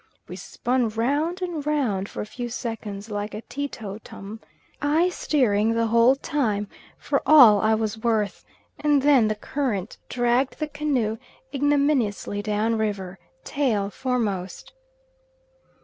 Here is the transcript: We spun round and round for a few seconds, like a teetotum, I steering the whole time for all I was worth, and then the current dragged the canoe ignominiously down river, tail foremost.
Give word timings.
We 0.27 0.35
spun 0.35 0.89
round 0.89 1.43
and 1.43 1.63
round 1.63 2.09
for 2.09 2.21
a 2.21 2.25
few 2.25 2.49
seconds, 2.49 3.11
like 3.11 3.35
a 3.35 3.43
teetotum, 3.43 4.39
I 4.81 5.09
steering 5.09 5.75
the 5.75 5.85
whole 5.85 6.15
time 6.15 6.67
for 6.97 7.21
all 7.23 7.61
I 7.61 7.75
was 7.75 7.99
worth, 7.99 8.43
and 8.79 9.03
then 9.03 9.27
the 9.27 9.35
current 9.35 9.99
dragged 10.09 10.57
the 10.57 10.65
canoe 10.67 11.19
ignominiously 11.53 12.41
down 12.41 12.79
river, 12.79 13.19
tail 13.43 13.91
foremost. 13.91 14.73